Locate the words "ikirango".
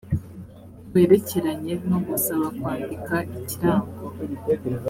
3.37-3.95